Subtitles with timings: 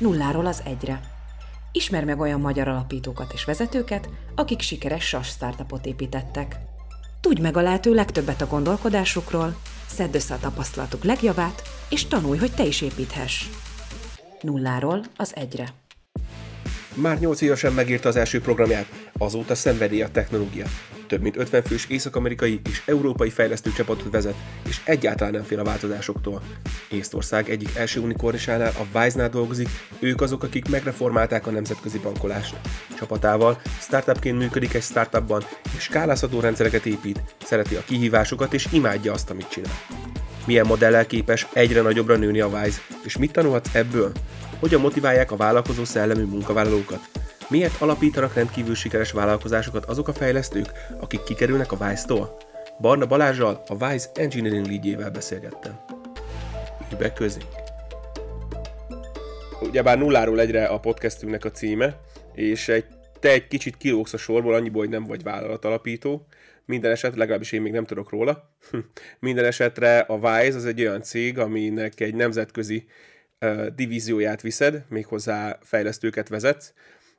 [0.00, 1.00] nulláról az egyre.
[1.72, 6.56] Ismer meg olyan magyar alapítókat és vezetőket, akik sikeres SAS startupot építettek.
[7.20, 9.56] Tudj meg a lehető legtöbbet a gondolkodásukról,
[9.86, 13.46] szedd össze a tapasztalatuk legjavát, és tanulj, hogy te is építhess.
[14.40, 15.68] Nulláról az egyre.
[16.94, 18.86] Már 8 évesen megírta az első programját,
[19.18, 20.66] azóta szenvedi a technológia.
[21.08, 24.34] Több mint 50 fős észak-amerikai és európai fejlesztő csapatot vezet,
[24.68, 26.42] és egyáltalán nem fél a változásoktól.
[26.90, 29.68] Észtország egyik első unikornisánál, a Wise-nál dolgozik,
[29.98, 32.56] ők azok, akik megreformálták a nemzetközi bankolást.
[32.98, 35.42] Csapatával startupként működik egy startupban,
[35.76, 39.80] és skálázható rendszereket épít, szereti a kihívásokat és imádja azt, amit csinál.
[40.46, 44.12] Milyen modellel képes egyre nagyobbra nőni a Wise, és mit tanulhatsz ebből?
[44.58, 47.00] Hogyan motiválják a vállalkozó szellemű munkavállalókat?
[47.48, 52.36] Miért alapítanak rendkívül sikeres vállalkozásokat azok a fejlesztők, akik kikerülnek a Wise-tól?
[52.80, 55.80] Barna Balázsjal, a Wise Engineering lead beszélgettem.
[56.90, 57.46] Ülj be közénk!
[59.60, 62.00] Ugyebár nulláról egyre a podcastünknek a címe,
[62.34, 62.84] és egy,
[63.20, 66.26] te egy kicsit kilógsz a sorból, annyiból, hogy nem vagy vállalatalapító.
[66.64, 68.56] Minden eset, legalábbis én még nem tudok róla.
[69.20, 72.86] Minden esetre a Wise az egy olyan cég, aminek egy nemzetközi
[73.74, 76.72] divízióját viszed, méghozzá fejlesztőket vezetsz,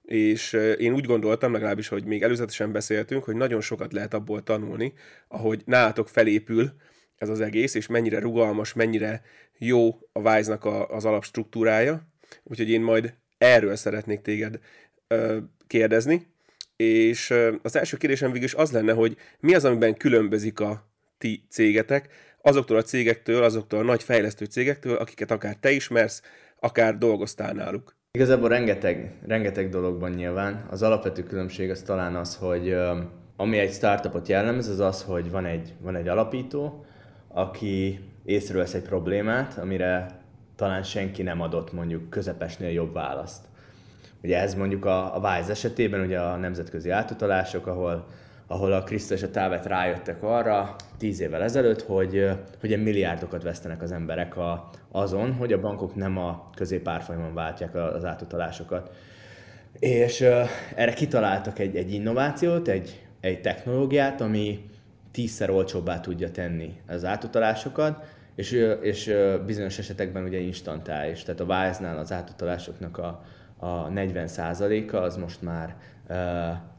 [0.09, 4.93] és én úgy gondoltam, legalábbis, hogy még előzetesen beszéltünk, hogy nagyon sokat lehet abból tanulni,
[5.27, 6.71] ahogy nálatok felépül
[7.17, 9.21] ez az egész, és mennyire rugalmas, mennyire
[9.57, 12.07] jó a Wise-nak a, az alapstruktúrája.
[12.43, 14.59] Úgyhogy én majd erről szeretnék téged
[15.67, 16.27] kérdezni.
[16.75, 21.45] És az első kérdésem végül is az lenne, hogy mi az, amiben különbözik a ti
[21.49, 22.07] cégetek,
[22.41, 26.21] azoktól a cégektől, azoktól a nagy fejlesztő cégektől, akiket akár te ismersz,
[26.59, 27.97] akár dolgoztál náluk.
[28.11, 30.65] Igazából rengeteg, rengeteg dologban nyilván.
[30.69, 32.75] Az alapvető különbség az talán az, hogy
[33.35, 36.85] ami egy startupot jellemez, az az, hogy van egy, van egy alapító,
[37.27, 40.19] aki észrevesz egy problémát, amire
[40.55, 43.45] talán senki nem adott mondjuk közepesnél jobb választ.
[44.23, 48.07] Ugye ez mondjuk a, a Wise esetében, ugye a nemzetközi átutalások, ahol
[48.51, 52.29] ahol a Krisztus a Távet rájöttek arra tíz évvel ezelőtt, hogy,
[52.59, 58.05] hogy milliárdokat vesztenek az emberek a, azon, hogy a bankok nem a középárfolyamon váltják az
[58.05, 58.91] átutalásokat.
[59.79, 64.65] És uh, erre kitaláltak egy, egy innovációt, egy, egy technológiát, ami
[65.11, 68.05] tízszer olcsóbbá tudja tenni az átutalásokat,
[68.35, 68.51] és,
[68.81, 69.13] és
[69.45, 71.23] bizonyos esetekben ugye instantális.
[71.23, 73.23] Tehát a Wise-nál az átutalásoknak a,
[73.57, 75.75] a 40%-a az most már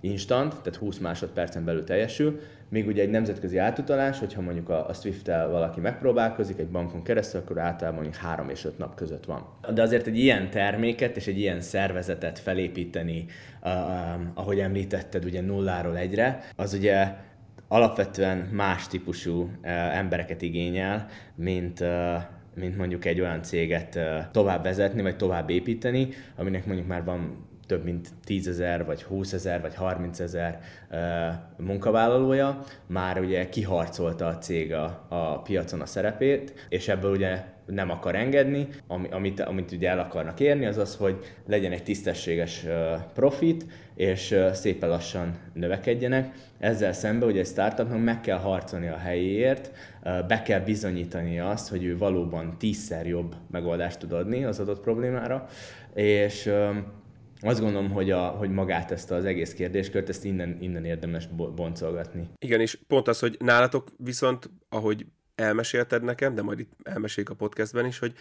[0.00, 4.92] instant, tehát 20 másodpercen belül teljesül, míg ugye egy nemzetközi átutalás, hogyha mondjuk a, a
[4.92, 9.46] Swift-tel valaki megpróbálkozik egy bankon keresztül, akkor általában mondjuk 3 és 5 nap között van.
[9.74, 13.26] De azért egy ilyen terméket és egy ilyen szervezetet felépíteni,
[13.62, 13.70] uh,
[14.34, 17.14] ahogy említetted, ugye nulláról egyre, az ugye
[17.68, 21.88] alapvetően más típusú uh, embereket igényel, mint uh,
[22.54, 23.98] mint mondjuk egy olyan céget
[24.32, 29.32] tovább vezetni, vagy tovább építeni, aminek mondjuk már van több mint 10 ezer, vagy 20
[29.32, 30.60] ezer, vagy 30 ezer
[31.56, 37.91] munkavállalója, már ugye kiharcolta a cég a, a piacon a szerepét, és ebből ugye nem
[37.91, 38.69] akar engedni,
[39.10, 42.66] amit, amit ugye el akarnak érni, az az, hogy legyen egy tisztességes
[43.14, 46.34] profit, és szépen lassan növekedjenek.
[46.59, 49.72] Ezzel szemben ugye egy startupnak meg kell harcolni a helyéért,
[50.03, 55.47] be kell bizonyítani azt, hogy ő valóban tízszer jobb megoldást tud adni az adott problémára,
[55.94, 56.50] és
[57.40, 62.28] azt gondolom, hogy, a, hogy magát ezt az egész kérdéskört, ezt innen, innen érdemes boncolgatni.
[62.38, 67.34] Igen, és pont az, hogy nálatok viszont, ahogy elmesélted nekem, de majd itt elmeséljük a
[67.34, 68.12] podcastben is, hogy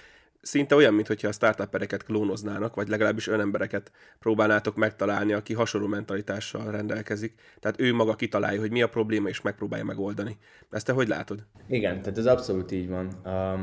[0.41, 7.33] szinte olyan, mintha a startupereket klónoznának, vagy legalábbis önembereket próbálnátok megtalálni, aki hasonló mentalitással rendelkezik.
[7.59, 10.37] Tehát ő maga kitalálja, hogy mi a probléma, és megpróbálja megoldani.
[10.71, 11.45] Ezt te hogy látod?
[11.67, 13.09] Igen, tehát ez abszolút így van.
[13.25, 13.59] Uh,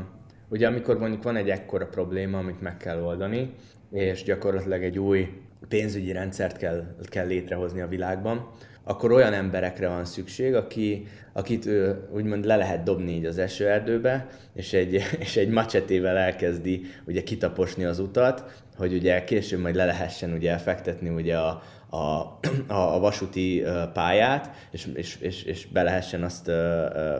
[0.49, 3.53] ugye amikor mondjuk van egy ekkora probléma, amit meg kell oldani,
[3.91, 5.29] és gyakorlatilag egy új
[5.67, 8.49] pénzügyi rendszert kell, kell létrehozni a világban,
[8.83, 14.27] akkor olyan emberekre van szükség, aki, akit ő, úgymond le lehet dobni így az esőerdőbe,
[14.53, 19.85] és egy, és egy macsetével elkezdi ugye kitaposni az utat, hogy ugye később majd le
[19.85, 26.23] lehessen ugye fektetni ugye a, a, a vasúti pályát, és, és, és, és be lehessen
[26.23, 26.45] azt,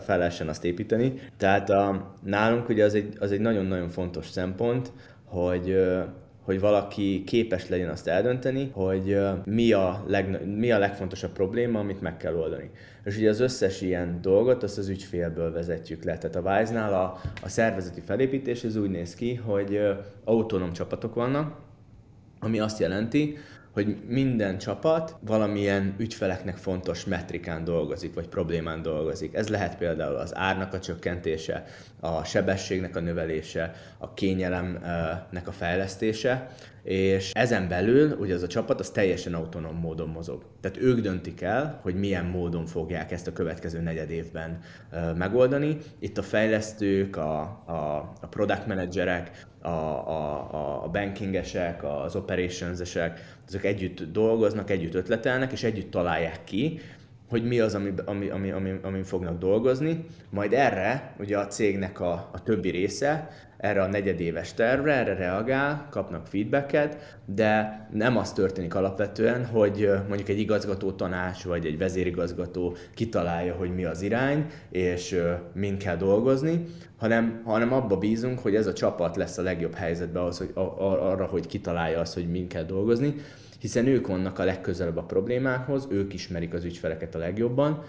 [0.02, 1.14] fel lehessen azt építeni.
[1.38, 4.92] Tehát a, nálunk ugye az egy, az egy nagyon-nagyon fontos szempont,
[5.26, 5.78] hogy
[6.48, 12.02] hogy valaki képes legyen azt eldönteni, hogy mi a, leg, mi a legfontosabb probléma, amit
[12.02, 12.70] meg kell oldani.
[13.04, 16.18] És ugye az összes ilyen dolgot azt az ügyfélből vezetjük le.
[16.18, 19.80] Tehát a Wise-nál a, a szervezeti felépítés az úgy néz ki, hogy
[20.24, 21.56] autonóm csapatok vannak,
[22.40, 23.38] ami azt jelenti,
[23.78, 29.34] hogy minden csapat valamilyen ügyfeleknek fontos metrikán dolgozik, vagy problémán dolgozik.
[29.34, 31.66] Ez lehet például az árnak a csökkentése,
[32.00, 36.50] a sebességnek a növelése, a kényelemnek a fejlesztése,
[36.88, 40.44] és ezen belül ugye az a csapat az teljesen autonóm módon mozog.
[40.62, 44.60] Tehát ők döntik el, hogy milyen módon fogják ezt a következő negyed évben
[45.16, 45.78] megoldani.
[46.00, 53.64] Itt a fejlesztők, a, a, a product managerek, a, a, a bankingesek, az operationsesek, azok
[53.64, 56.80] együtt dolgoznak, együtt ötletelnek, és együtt találják ki,
[57.30, 60.06] hogy mi az, ami, ami, ami, ami, ami fognak dolgozni.
[60.30, 65.88] Majd erre ugye a cégnek a, a többi része erre a negyedéves tervre, erre reagál,
[65.90, 72.76] kapnak feedbacket, de nem az történik alapvetően, hogy mondjuk egy igazgató tanács vagy egy vezérigazgató
[72.94, 75.22] kitalálja, hogy mi az irány, és
[75.54, 76.66] mind kell dolgozni,
[76.98, 81.26] hanem, hanem abba bízunk, hogy ez a csapat lesz a legjobb helyzetben ahhoz, hogy, arra,
[81.26, 83.16] hogy kitalálja azt, hogy mind kell dolgozni,
[83.68, 87.84] hiszen ők vannak a legközelebb a problémákhoz, ők ismerik az ügyfeleket a legjobban,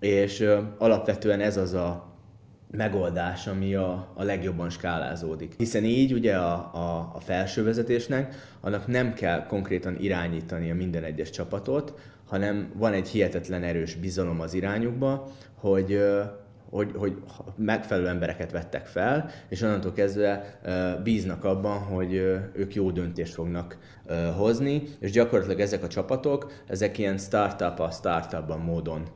[0.00, 2.16] és alapvetően ez az a
[2.70, 5.54] megoldás, ami a, a legjobban skálázódik.
[5.58, 11.04] Hiszen így ugye a, a, a felső vezetésnek annak nem kell konkrétan irányítani a minden
[11.04, 11.94] egyes csapatot,
[12.26, 16.02] hanem van egy hihetetlen erős bizalom az irányukba, hogy
[16.72, 17.16] hogy, hogy
[17.56, 20.58] megfelelő embereket vettek fel, és onnantól kezdve
[21.02, 22.12] bíznak abban, hogy
[22.54, 23.78] ők jó döntést fognak
[24.36, 29.08] hozni, és gyakorlatilag ezek a csapatok, ezek ilyen startup a startupban módon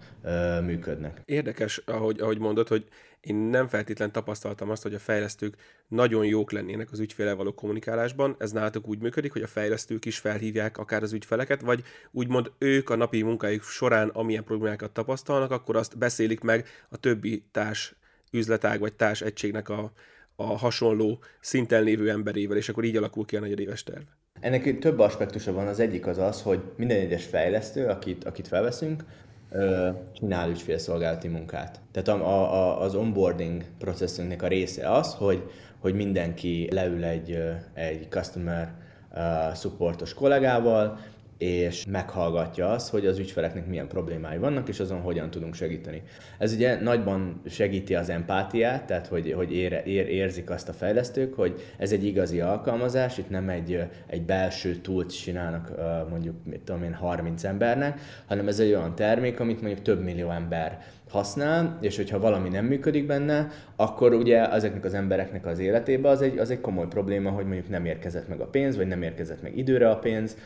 [0.65, 1.21] működnek.
[1.25, 2.85] Érdekes, ahogy, ahogy mondod, hogy
[3.27, 5.57] én nem feltétlen tapasztaltam azt, hogy a fejlesztők
[5.89, 8.37] nagyon jók lennének az ügyféle való kommunikálásban.
[8.39, 12.91] Ez nálatok úgy működik, hogy a fejlesztők is felhívják akár az ügyfeleket, vagy úgymond ők
[12.91, 17.95] a napi munkájuk során, amilyen problémákat tapasztalnak, akkor azt beszélik meg a többi társ
[18.33, 19.93] üzletág vagy társ egységnek a,
[20.37, 24.05] a hasonló szinten lévő emberével, és akkor így alakul ki a negyedéves terv.
[24.41, 25.67] Ennek több aspektusa van.
[25.67, 29.05] Az egyik az az, hogy minden egyes fejlesztő, akit, akit felveszünk,
[30.13, 31.81] csinál ügyfélszolgálati munkát.
[31.93, 37.39] Tehát a, a, az onboarding processzünknek a része az, hogy, hogy mindenki leül egy,
[37.75, 38.75] egy customer
[39.55, 40.99] supportos kollégával,
[41.39, 46.03] és meghallgatja azt, hogy az ügyfeleknek milyen problémái vannak, és azon hogyan tudunk segíteni.
[46.39, 51.35] Ez ugye nagyban segíti az empátiát, tehát hogy, hogy ér, ér, érzik azt a fejlesztők,
[51.35, 55.73] hogy ez egy igazi alkalmazás, itt nem egy, egy belső túlt csinálnak
[56.11, 60.31] mondjuk, mit tudom én, 30 embernek, hanem ez egy olyan termék, amit mondjuk több millió
[60.31, 66.13] ember használ, és hogyha valami nem működik benne, akkor ugye ezeknek az embereknek az életében
[66.13, 69.03] az egy, az egy komoly probléma, hogy mondjuk nem érkezett meg a pénz, vagy nem
[69.03, 70.37] érkezett meg időre a pénz,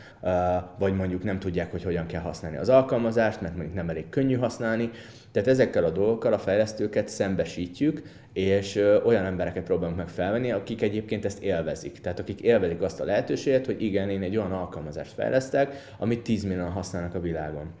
[0.79, 4.35] vagy mondjuk nem tudják, hogy hogyan kell használni az alkalmazást, mert mondjuk nem elég könnyű
[4.35, 4.89] használni.
[5.31, 8.01] Tehát ezekkel a dolgokkal a fejlesztőket szembesítjük,
[8.33, 8.75] és
[9.05, 11.99] olyan embereket próbálunk meg felvenni, akik egyébként ezt élvezik.
[12.01, 16.43] Tehát akik élvezik azt a lehetőséget, hogy igen, én egy olyan alkalmazást fejlesztek, amit 10
[16.43, 17.73] millióan használnak a világon.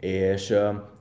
[0.00, 0.50] És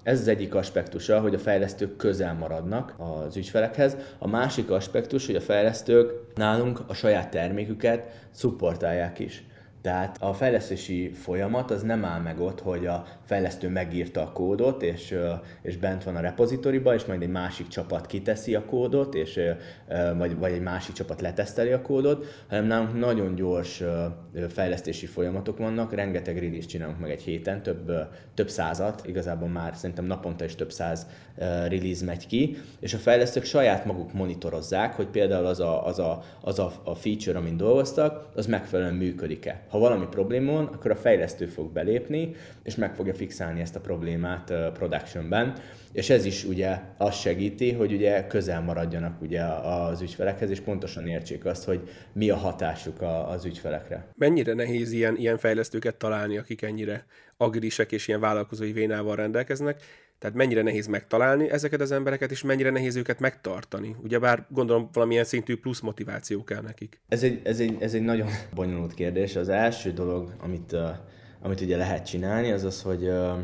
[0.03, 3.97] ez az egyik aspektusa, hogy a fejlesztők közel maradnak az ügyfelekhez.
[4.19, 9.43] A másik aspektus, hogy a fejlesztők nálunk a saját terméküket szupportálják is.
[9.81, 14.83] Tehát a fejlesztési folyamat az nem áll meg ott, hogy a fejlesztő megírta a kódot,
[14.83, 15.15] és,
[15.61, 19.39] és bent van a repozitoriba, és majd egy másik csapat kiteszi a kódot, és,
[20.17, 23.83] vagy, vagy egy másik csapat leteszteli a kódot, hanem nálunk nagyon gyors
[24.49, 27.91] fejlesztési folyamatok vannak, rengeteg release csinálunk meg egy héten, több,
[28.33, 31.07] több százat, igazából már szerintem naponta is több száz
[31.37, 36.23] release megy ki, és a fejlesztők saját maguk monitorozzák, hogy például az a, az a,
[36.41, 39.65] az a, a feature, amin dolgoztak, az megfelelően működik-e.
[39.69, 43.79] Ha valami probléma van, akkor a fejlesztő fog belépni, és meg fogja fixálni ezt a
[43.79, 45.53] problémát productionben,
[45.91, 51.07] és ez is ugye azt segíti, hogy ugye közel maradjanak ugye az ügyfelekhez, és pontosan
[51.07, 54.07] értsék azt, hogy mi a hatásuk az ügyfelekre.
[54.15, 57.05] Mennyire nehéz ilyen, ilyen fejlesztőket találni, akik ennyire
[57.37, 59.81] agrisek és ilyen vállalkozói vénával rendelkeznek,
[60.19, 63.95] tehát mennyire nehéz megtalálni ezeket az embereket, és mennyire nehéz őket megtartani.
[64.03, 67.01] Ugyebár gondolom valamilyen szintű plusz motiváció kell nekik.
[67.07, 69.35] Ez egy, ez egy, ez egy nagyon bonyolult kérdés.
[69.35, 70.75] Az első dolog, amit,
[71.41, 73.37] amit ugye lehet csinálni, az az, hogy uh,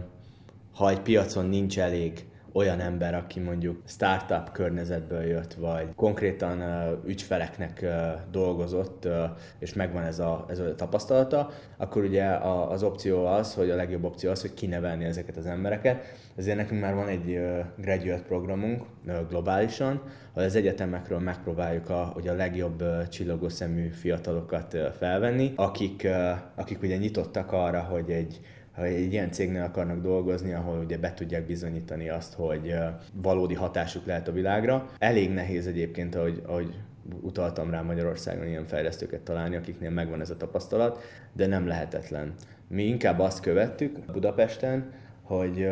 [0.73, 7.05] ha egy piacon nincs elég olyan ember, aki mondjuk startup környezetből jött, vagy konkrétan uh,
[7.05, 7.89] ügyfeleknek uh,
[8.31, 9.07] dolgozott,
[9.59, 13.75] és megvan ez a, ez a tapasztalata, akkor ugye a, az opció az, hogy a
[13.75, 16.03] legjobb opció az, hogy kinevelni ezeket az embereket.
[16.35, 18.83] Ezért nekünk már van egy uh, graduate programunk
[19.29, 26.07] globálisan, ahol az egyetemekről megpróbáljuk a, hogy a legjobb uh, csillogó szemű fiatalokat felvenni, akik,
[26.55, 28.39] akik ugye nyitottak arra, hogy egy
[28.73, 32.75] ha egy ilyen cégnél akarnak dolgozni, ahol ugye be tudják bizonyítani azt, hogy
[33.13, 34.89] valódi hatásuk lehet a világra.
[34.99, 36.75] Elég nehéz egyébként, ahogy, ahogy
[37.21, 41.03] utaltam rá Magyarországon ilyen fejlesztőket találni, akiknél megvan ez a tapasztalat,
[41.33, 42.33] de nem lehetetlen.
[42.67, 45.69] Mi inkább azt követtük Budapesten, hogy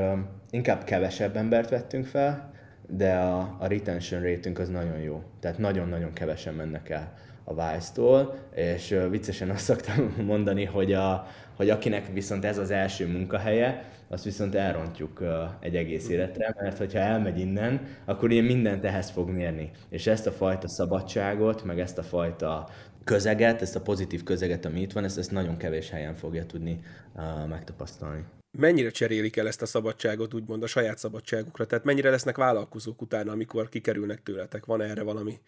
[0.49, 2.51] inkább kevesebb embert vettünk fel,
[2.87, 5.23] de a, a retention rate az nagyon jó.
[5.39, 11.69] Tehát nagyon-nagyon kevesen mennek el a Vice-tól, és viccesen azt szoktam mondani, hogy, a, hogy
[11.69, 15.23] akinek viszont ez az első munkahelye, azt viszont elrontjuk
[15.59, 19.71] egy egész életre, mert hogyha elmegy innen, akkor ugye mindent ehhez fog mérni.
[19.89, 22.69] És ezt a fajta szabadságot, meg ezt a fajta
[23.03, 26.79] közeget, ezt a pozitív közeget, ami itt van, ezt, ezt nagyon kevés helyen fogja tudni
[27.15, 28.23] uh, megtapasztalni.
[28.57, 31.65] Mennyire cserélik el ezt a szabadságot, úgymond a saját szabadságukra?
[31.65, 34.65] Tehát mennyire lesznek vállalkozók utána, amikor kikerülnek tőletek?
[34.65, 35.39] Van erre valami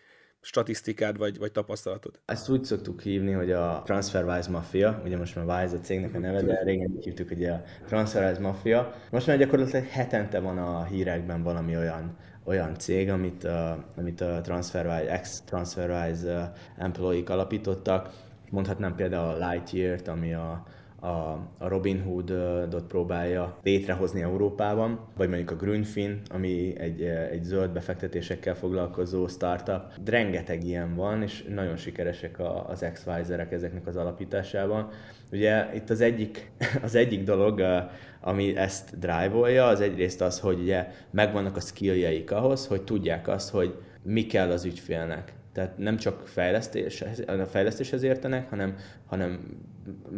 [0.44, 2.20] statisztikád vagy, vagy tapasztalatod?
[2.26, 6.20] Ezt úgy szoktuk hívni, hogy a TransferWise Mafia, ugye most már Wise a cégnek a
[6.20, 8.94] neve, de régen hívtuk, hogy a TransferWise Mafia.
[9.12, 14.42] Most már gyakorlatilag hetente van a hírekben valami olyan olyan cég, amit, uh, amit a
[14.42, 18.10] TransferWise, ex-TransferWise uh, employee alapítottak.
[18.50, 20.64] Mondhatnám például a Lightyear-t, ami a,
[21.04, 27.72] a, a Robin Hoodot próbálja létrehozni Európában, vagy mondjuk a Grünfin, ami egy, egy zöld
[27.72, 29.82] befektetésekkel foglalkozó startup.
[30.06, 33.06] Rengeteg ilyen van, és nagyon sikeresek az x
[33.50, 34.90] ezeknek az alapításában.
[35.32, 36.52] Ugye itt az egyik,
[36.84, 37.64] az egyik dolog,
[38.22, 43.50] ami ezt drive-olja, az egyrészt az, hogy ugye megvannak a skilljeik ahhoz, hogy tudják azt,
[43.50, 45.34] hogy mi kell az ügyfélnek.
[45.54, 49.58] Tehát nem csak fejlesztéshez, a fejlesztéshez értenek, hanem, hanem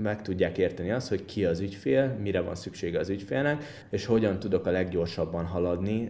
[0.02, 4.40] meg tudják érteni azt, hogy ki az ügyfél, mire van szüksége az ügyfélnek, és hogyan
[4.40, 6.10] tudok a leggyorsabban haladni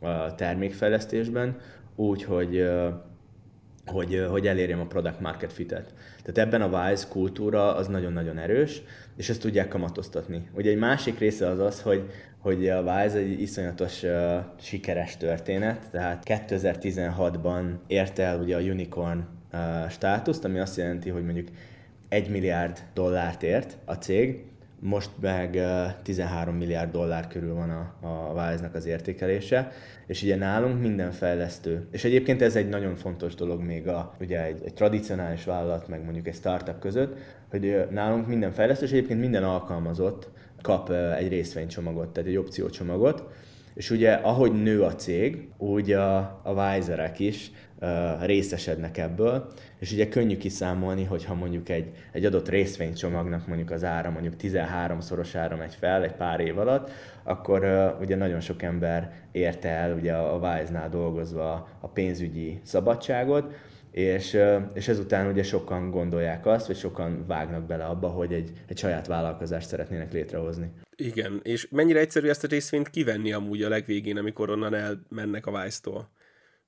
[0.00, 1.60] a termékfejlesztésben,
[1.94, 2.68] úgy, hogy
[3.86, 5.94] hogy, hogy elérjem a product market fitet.
[6.22, 8.82] Tehát ebben a Wise kultúra az nagyon-nagyon erős,
[9.16, 10.48] és ezt tudják kamatoztatni.
[10.54, 12.10] Ugye egy másik része az az, hogy,
[12.46, 19.18] hogy a Wise egy iszonyatos uh, sikeres történet, tehát 2016-ban érte el ugye a unicorn
[19.52, 21.48] uh, státuszt, ami azt jelenti, hogy mondjuk
[22.08, 24.44] 1 milliárd dollárt ért a cég,
[24.80, 25.60] most meg
[26.02, 29.72] 13 milliárd dollár körül van a, a Wise-nak az értékelése,
[30.06, 34.44] és ugye nálunk minden fejlesztő, és egyébként ez egy nagyon fontos dolog még a, ugye
[34.44, 37.16] egy, egy tradicionális vállalat, meg mondjuk egy startup között,
[37.50, 40.28] hogy nálunk minden fejlesztő, és egyébként minden alkalmazott
[40.62, 43.24] kap egy részvénycsomagot, tehát egy opciócsomagot,
[43.74, 47.50] és ugye ahogy nő a cég, úgy a, a Wiserek is
[48.20, 54.10] részesednek ebből, és ugye könnyű kiszámolni, hogyha mondjuk egy, egy adott részvénycsomagnak mondjuk az ára
[54.10, 56.90] mondjuk 13-szorosára megy fel egy pár év alatt,
[57.22, 63.52] akkor uh, ugye nagyon sok ember érte el ugye a Wise-nál dolgozva a pénzügyi szabadságot,
[63.96, 64.38] és,
[64.74, 69.06] és ezután ugye sokan gondolják azt, vagy sokan vágnak bele abba, hogy egy, egy saját
[69.06, 70.70] vállalkozást szeretnének létrehozni.
[70.96, 75.62] Igen, és mennyire egyszerű ezt a részvényt kivenni amúgy a legvégén, amikor onnan elmennek a
[75.62, 76.10] Vice-tól?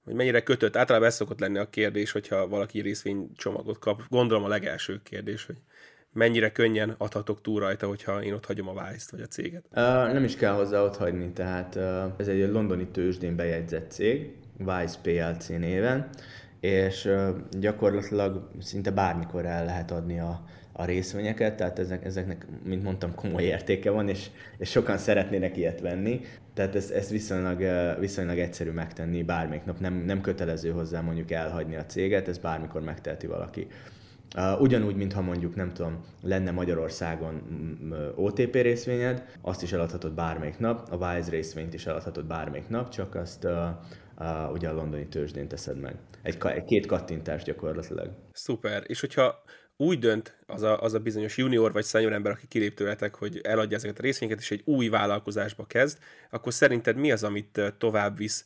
[0.05, 0.77] hogy mennyire kötött.
[0.77, 4.03] Általában ez szokott lenni a kérdés, hogyha valaki részvénycsomagot kap.
[4.09, 5.57] Gondolom a legelső kérdés, hogy
[6.13, 9.65] mennyire könnyen adhatok túl rajta, hogyha én ott hagyom a Vice-t vagy a céget?
[9.71, 14.37] Uh, nem is kell hozzá ott hagyni, tehát uh, ez egy londoni tőzsdén bejegyzett cég,
[14.57, 16.09] Vice PLC néven,
[16.61, 17.11] és
[17.51, 23.43] gyakorlatilag szinte bármikor el lehet adni a, a részvényeket, tehát ezek, ezeknek, mint mondtam, komoly
[23.43, 26.21] értéke van, és, és sokan szeretnének ilyet venni,
[26.55, 27.65] tehát ezt, ezt viszonylag,
[27.99, 32.83] viszonylag egyszerű megtenni bármelyik nap, nem, nem kötelező hozzá mondjuk elhagyni a céget, ez bármikor
[32.83, 33.67] megteheti valaki.
[34.37, 37.43] Uh, ugyanúgy, mintha mondjuk, nem tudom, lenne Magyarországon
[38.17, 43.15] OTP részvényed, azt is eladhatod bármelyik nap, a Wise részvényt is eladhatod bármelyik nap, csak
[43.15, 43.53] azt uh,
[44.21, 45.97] uh, ugye a londoni tőzsdén teszed meg.
[46.23, 48.11] Egy, egy két kattintás gyakorlatilag.
[48.33, 48.83] Szuper.
[48.87, 49.43] És hogyha
[49.77, 53.41] úgy dönt az a, az a bizonyos junior vagy senior ember, aki kilép tőletek, hogy
[53.43, 55.99] eladja ezeket a részvényeket, és egy új vállalkozásba kezd,
[56.31, 58.45] akkor szerinted mi az, amit tovább visz?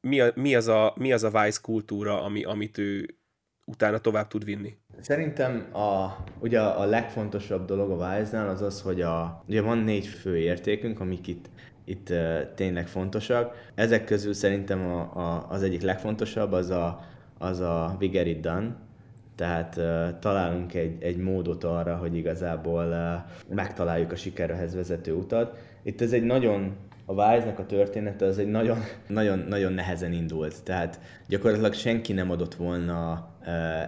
[0.00, 3.18] Mi, a, mi, az, a, mi az a Vice kultúra, ami, amit ő
[3.66, 4.76] utána tovább tud vinni?
[5.00, 10.06] Szerintem a, ugye a legfontosabb dolog a Wise-nál az az, hogy a, ugye van négy
[10.06, 11.50] fő értékünk, amik itt,
[11.84, 12.12] itt
[12.54, 13.70] tényleg fontosak.
[13.74, 17.04] Ezek közül szerintem a, a, az egyik legfontosabb az a,
[17.38, 18.76] az a we get it done,
[19.34, 25.58] tehát uh, találunk egy, egy módot arra, hogy igazából uh, megtaláljuk a sikerhez vezető utat.
[25.82, 30.62] Itt ez egy nagyon, a Wise-nak a története az egy nagyon, nagyon, nagyon nehezen indult.
[30.62, 33.28] Tehát gyakorlatilag senki nem adott volna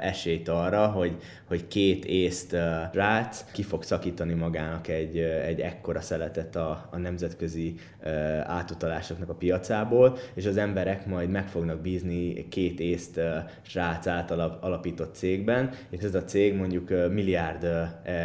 [0.00, 2.56] esélyt arra, hogy, hogy két észt
[2.92, 7.74] rác ki fog szakítani magának egy, egy ekkora szeletet a, a nemzetközi
[8.42, 13.20] átutalásoknak a piacából, és az emberek majd meg fognak bízni két észt
[13.62, 17.66] srác által alapított cégben, és ez a cég mondjuk milliárd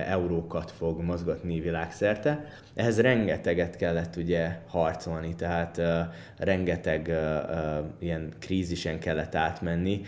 [0.08, 2.46] eurókat fog mozgatni világszerte.
[2.76, 5.82] Ehhez rengeteget kellett ugye harcolni, tehát
[6.38, 7.20] rengeteg
[8.00, 10.02] ilyen krízisen kellett átmenni,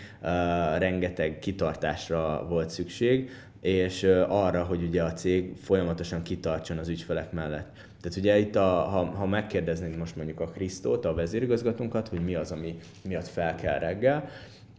[0.78, 3.30] rengeteg rengeteg kitartásra volt szükség,
[3.62, 7.72] és arra, hogy ugye a cég folyamatosan kitartson az ügyfelek mellett.
[8.02, 12.36] Tehát ugye itt, a, ha, ha megkérdeznénk most mondjuk a Krisztót, a vezérigazgatónkat, hogy mi
[12.36, 12.78] az, ami
[13.08, 14.30] miatt fel kell reggel,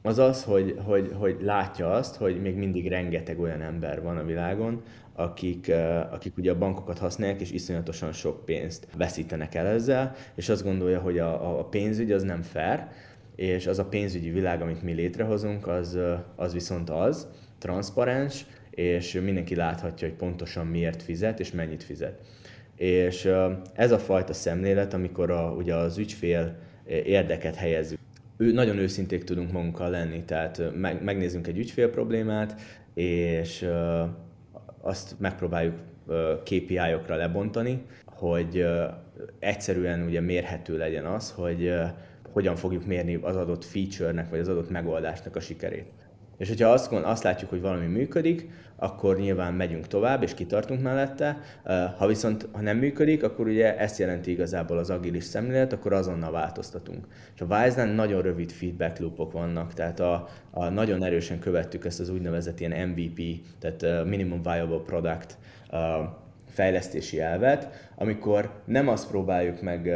[0.02, 4.24] az az, hogy, hogy, hogy látja azt, hogy még mindig rengeteg olyan ember van a
[4.24, 5.72] világon, akik,
[6.10, 11.00] akik ugye a bankokat használják, és iszonyatosan sok pénzt veszítenek el ezzel, és azt gondolja,
[11.00, 12.88] hogy a, a pénzügy az nem fair,
[13.36, 15.98] és az a pénzügyi világ, amit mi létrehozunk, az,
[16.36, 22.20] az viszont az, transzparens, és mindenki láthatja, hogy pontosan miért fizet, és mennyit fizet.
[22.76, 23.30] És
[23.72, 27.98] ez a fajta szemlélet, amikor a, ugye az ügyfél érdeket helyezzük,
[28.36, 32.60] ő, nagyon őszinték tudunk magunkkal lenni, tehát meg, megnézzünk egy ügyfél problémát,
[32.94, 33.68] és
[34.80, 35.74] azt megpróbáljuk
[36.42, 38.66] KPI-okra lebontani, hogy
[39.38, 41.72] egyszerűen ugye mérhető legyen az, hogy
[42.34, 45.92] hogyan fogjuk mérni az adott feature-nek, vagy az adott megoldásnak a sikerét.
[46.36, 51.40] És hogyha azt, azt látjuk, hogy valami működik, akkor nyilván megyünk tovább, és kitartunk mellette.
[51.98, 56.30] Ha viszont ha nem működik, akkor ugye ezt jelenti igazából az agilis szemlélet, akkor azonnal
[56.30, 57.06] változtatunk.
[57.34, 62.00] És a wise nagyon rövid feedback loopok vannak, tehát a, a nagyon erősen követtük ezt
[62.00, 63.20] az úgynevezett ilyen MVP,
[63.58, 65.38] tehát Minimum Viable Product
[66.48, 69.88] fejlesztési elvet, amikor nem azt próbáljuk meg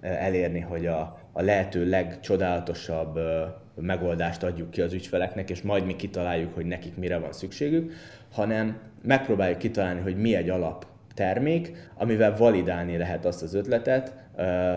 [0.00, 3.18] elérni, hogy a, a lehető legcsodálatosabb
[3.74, 7.92] megoldást adjuk ki az ügyfeleknek, és majd mi kitaláljuk, hogy nekik mire van szükségük,
[8.32, 14.14] hanem megpróbáljuk kitalálni, hogy mi egy alap termék, amivel validálni lehet azt az ötletet,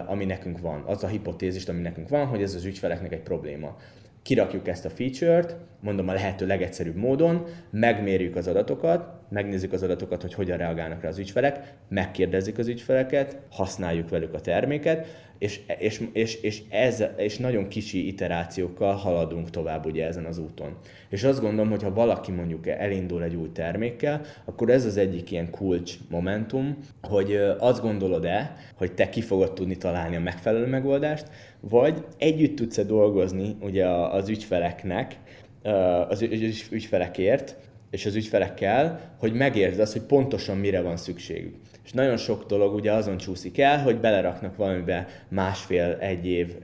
[0.06, 3.76] ami nekünk van, az a hipotézist, ami nekünk van, hogy ez az ügyfeleknek egy probléma.
[4.22, 5.56] Kirakjuk ezt a feature-t,
[5.86, 11.10] mondom a lehető legegyszerűbb módon, megmérjük az adatokat, megnézzük az adatokat, hogy hogyan reagálnak rá
[11.10, 17.38] az ügyfelek, megkérdezzük az ügyfeleket, használjuk velük a terméket, és, és, és, és, ez, és
[17.38, 20.78] nagyon kicsi iterációkkal haladunk tovább ugye ezen az úton.
[21.10, 25.32] És azt gondolom, hogy ha valaki mondjuk elindul egy új termékkel, akkor ez az egyik
[25.32, 31.26] ilyen kulcs momentum, hogy azt gondolod-e, hogy te ki fogod tudni találni a megfelelő megoldást,
[31.60, 35.16] vagy együtt tudsz-e dolgozni ugye az ügyfeleknek,
[36.10, 36.22] az
[36.72, 37.56] ügyfelekért,
[37.90, 41.56] és az ügyfelekkel, hogy megértsd azt, hogy pontosan mire van szükségük.
[41.86, 46.56] És nagyon sok dolog ugye azon csúszik el, hogy beleraknak valamibe másfél, egy év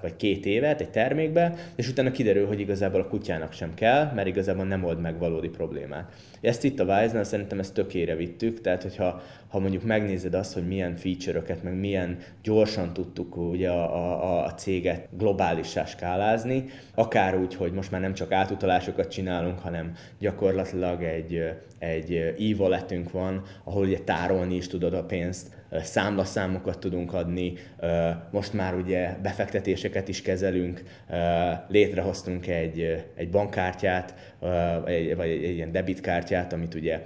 [0.00, 4.26] vagy két évet egy termékbe, és utána kiderül, hogy igazából a kutyának sem kell, mert
[4.26, 6.12] igazából nem old meg valódi problémát.
[6.40, 10.66] Ezt itt a Wise-nál szerintem ezt tökére vittük, tehát hogyha ha mondjuk megnézed azt, hogy
[10.66, 16.64] milyen feature-öket, meg milyen gyorsan tudtuk ugye a, a, a céget globálissá skálázni,
[16.94, 21.42] akár úgy, hogy most már nem csak átutalásokat csinálunk, hanem gyakorlatilag egy,
[21.78, 27.52] egy e-walletünk van, ahol ugye tárolni is tudod a pénzt, számlaszámokat tudunk adni,
[28.30, 30.82] most már ugye befektetéseket is kezelünk,
[31.68, 34.14] létrehoztunk egy, egy bankkártyát,
[35.16, 37.02] vagy egy, egy ilyen debitkártyát, amit ugye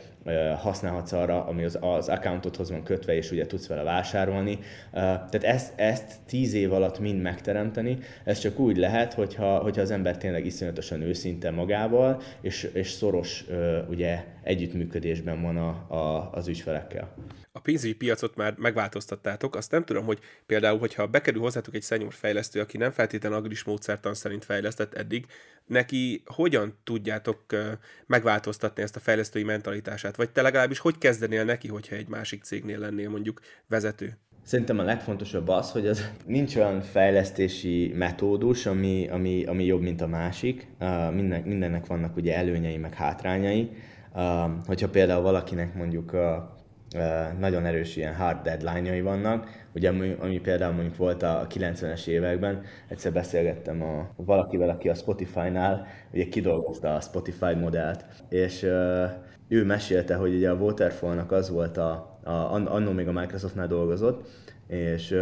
[0.58, 4.58] használhatsz arra, ami az, az accountodhoz van kötve, és ugye tudsz vele vásárolni.
[4.92, 9.90] Tehát ezt, ezt tíz év alatt mind megteremteni, ez csak úgy lehet, hogyha, hogyha az
[9.90, 13.44] ember tényleg iszonyatosan őszinte magával, és, és szoros
[13.88, 17.14] ugye együttműködésben van a, a, az ügyfelekkel
[17.52, 22.12] a pénzügyi piacot már megváltoztattátok, azt nem tudom, hogy például, hogyha bekerül hozzátok egy senior
[22.12, 25.26] fejlesztő, aki nem feltétlenül agris módszertan szerint fejlesztett eddig,
[25.66, 27.44] neki hogyan tudjátok
[28.06, 30.16] megváltoztatni ezt a fejlesztői mentalitását?
[30.20, 34.18] Vagy te legalábbis hogy kezdenél neki, hogyha egy másik cégnél lennél mondjuk vezető?
[34.42, 40.00] Szerintem a legfontosabb az, hogy az nincs olyan fejlesztési metódus, ami, ami, ami jobb, mint
[40.00, 40.66] a másik.
[40.80, 43.70] Uh, minden, mindennek vannak ugye előnyei, meg hátrányai.
[44.14, 44.22] Uh,
[44.66, 49.48] hogyha például valakinek mondjuk uh, nagyon erős ilyen hard deadline-jai vannak.
[49.74, 54.94] Ugye, ami, ami például mondjuk volt a 90-es években, egyszer beszélgettem a, valakivel, aki a
[54.94, 59.11] Spotify-nál ugye kidolgozta a Spotify modellt, és uh,
[59.50, 64.28] ő mesélte, hogy ugye a Waterfall-nak az volt a, a annó még a Microsoftnál dolgozott,
[64.66, 65.12] és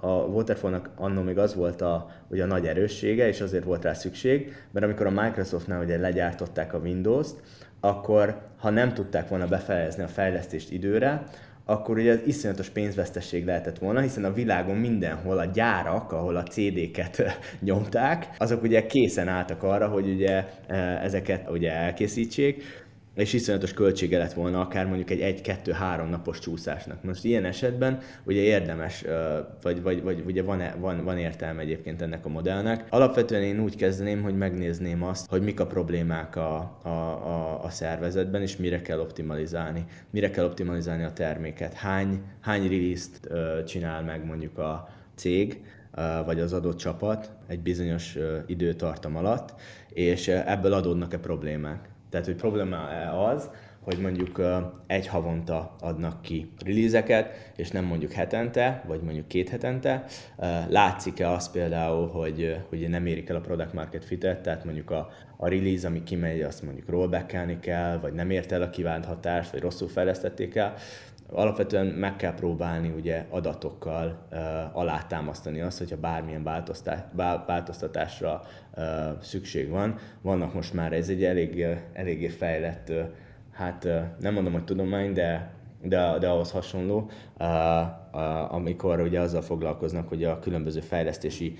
[0.00, 3.92] a Waterfall-nak annó még az volt a, ugye a nagy erőssége, és azért volt rá
[3.92, 7.42] szükség, mert amikor a Microsoftnál ugye legyártották a Windows-t,
[7.80, 11.24] akkor ha nem tudták volna befejezni a fejlesztést időre,
[11.64, 16.42] akkor ugye az iszonyatos pénzvesztesség lehetett volna, hiszen a világon mindenhol a gyárak, ahol a
[16.42, 17.22] CD-ket
[17.60, 22.62] nyomták, azok ugye készen álltak arra, hogy ugye e, ezeket ugye elkészítsék,
[23.14, 27.02] és iszonyatos költsége lett volna akár mondjuk egy egy-kettő-három napos csúszásnak.
[27.02, 29.04] Most ilyen esetben ugye érdemes,
[29.62, 32.86] vagy, vagy, vagy ugye van, van, van értelme egyébként ennek a modellnek.
[32.90, 37.70] Alapvetően én úgy kezdeném, hogy megnézném azt, hogy mik a problémák a, a, a, a
[37.70, 39.84] szervezetben, és mire kell optimalizálni.
[40.10, 41.72] Mire kell optimalizálni a terméket.
[41.72, 43.28] Hány, hány release-t
[43.66, 45.62] csinál meg mondjuk a cég,
[46.24, 49.54] vagy az adott csapat egy bizonyos időtartam alatt,
[49.92, 51.92] és ebből adódnak-e problémák.
[52.14, 52.76] Tehát, hogy probléma
[53.26, 53.50] az,
[53.80, 54.42] hogy mondjuk
[54.86, 60.04] egy havonta adnak ki release és nem mondjuk hetente, vagy mondjuk két hetente.
[60.68, 65.08] Látszik-e az például, hogy, hogy nem érik el a product market fitet, tehát mondjuk a,
[65.36, 69.50] a release, ami kimegy, azt mondjuk rollback kell, vagy nem ért el a kívánt hatást,
[69.50, 70.74] vagy rosszul fejlesztették el.
[71.34, 74.38] Alapvetően meg kell próbálni ugye adatokkal uh,
[74.78, 76.42] alátámasztani azt, hogyha bármilyen
[77.46, 78.42] változtatásra
[78.76, 78.84] uh,
[79.20, 79.98] szükség van.
[80.22, 83.02] Vannak most már, ez egy elég, eléggé fejlett uh,
[83.54, 83.88] hát
[84.20, 87.10] nem mondom, hogy tudomány, de, de, de ahhoz hasonló,
[88.48, 91.58] amikor ugye azzal foglalkoznak, hogy a különböző fejlesztési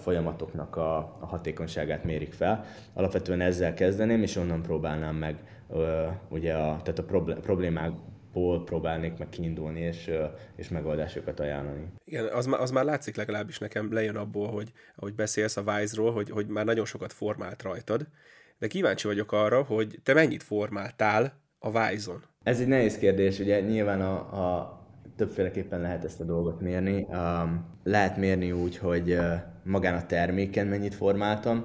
[0.00, 2.64] folyamatoknak a, a hatékonyságát mérik fel.
[2.92, 5.36] Alapvetően ezzel kezdeném, és onnan próbálnám meg
[6.28, 7.04] ugye a, tehát a
[8.36, 10.10] problémákból próbálnék meg kiindulni, és,
[10.56, 11.86] és megoldásokat ajánlani.
[12.04, 16.30] Igen, az, az már látszik legalábbis nekem, lejön abból, hogy ahogy beszélsz a Wise-ról, hogy,
[16.30, 18.06] hogy már nagyon sokat formált rajtad,
[18.58, 22.22] de kíváncsi vagyok arra, hogy te mennyit formáltál a Wise-on?
[22.42, 24.80] Ez egy nehéz kérdés, ugye nyilván a, a
[25.16, 27.06] többféleképpen lehet ezt a dolgot mérni.
[27.08, 31.64] Um, lehet mérni úgy, hogy uh, magán a terméken mennyit formáltam.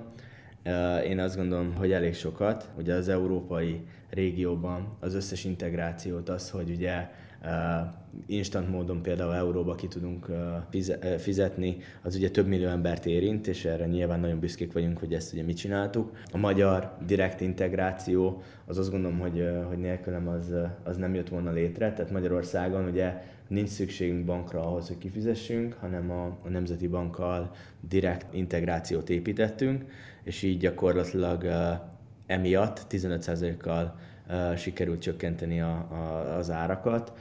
[0.65, 2.69] Uh, én azt gondolom, hogy elég sokat.
[2.77, 7.09] Ugye az európai régióban az összes integrációt, az, hogy ugye
[8.25, 10.27] instant módon például euróba ki tudunk
[11.17, 15.33] fizetni, az ugye több millió embert érint, és erre nyilván nagyon büszkék vagyunk, hogy ezt
[15.33, 16.11] ugye mi csináltuk.
[16.31, 21.51] A magyar direkt integráció, az azt gondolom, hogy, hogy nélkülem az, az nem jött volna
[21.51, 27.51] létre, tehát Magyarországon ugye nincs szükségünk bankra ahhoz, hogy kifizessünk, hanem a, a Nemzeti Bankkal
[27.89, 29.85] direkt integrációt építettünk,
[30.23, 31.43] és így gyakorlatilag
[32.31, 33.95] emiatt 15%-kal
[34.55, 37.13] sikerült csökkenteni a, a, az árakat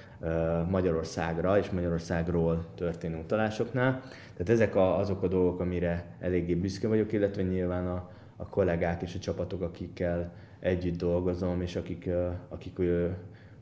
[0.69, 4.01] Magyarországra és Magyarországról történő utalásoknál.
[4.33, 9.03] Tehát ezek a, azok a dolgok, amire eléggé büszke vagyok, illetve nyilván a, a kollégák
[9.03, 12.09] és a csapatok, akikkel együtt dolgozom, és akik,
[12.49, 12.79] akik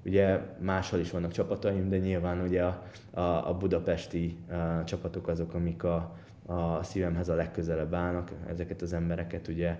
[0.05, 4.37] ugye máshol is vannak csapataim, de nyilván ugye a, a, a budapesti
[4.81, 6.17] a csapatok azok, amik a,
[6.51, 9.79] a szívemhez a legközelebb állnak, ezeket az embereket ugye,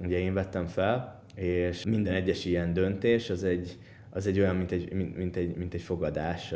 [0.00, 3.78] ugye én vettem fel, és minden egyes ilyen döntés az egy,
[4.10, 6.54] az egy olyan, mint egy, mint, mint, egy, mint egy fogadás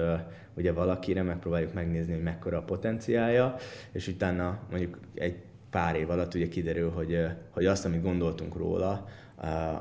[0.55, 3.55] ugye valakire, megpróbáljuk megnézni, hogy mekkora a potenciája,
[3.93, 5.37] és utána mondjuk egy
[5.71, 9.09] pár év alatt ugye kiderül, hogy, hogy azt, amit gondoltunk róla,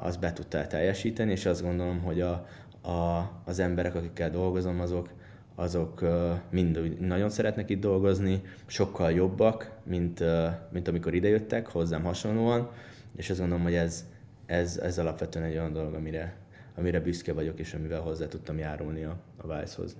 [0.01, 2.47] az be tudta teljesíteni, és azt gondolom, hogy a,
[2.81, 5.09] a, az emberek, akikkel dolgozom, azok,
[5.59, 6.05] azok
[6.49, 10.23] mind nagyon szeretnek itt dolgozni, sokkal jobbak, mint,
[10.71, 12.71] mint amikor idejöttek, hozzám hasonlóan,
[13.15, 14.05] és azt gondolom, hogy ez,
[14.45, 16.37] ez, ez alapvetően egy olyan dolog, amire,
[16.75, 19.97] amire büszke vagyok, és amivel hozzá tudtam járulni a, a Vice-hoz.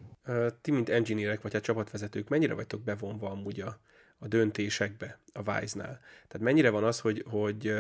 [0.62, 3.80] Ti, mint engineerek vagy a csapatvezetők, mennyire vagytok bevonva amúgy a,
[4.20, 6.00] a döntésekbe a Wise-nál?
[6.28, 7.74] Tehát mennyire van az, hogy, hogy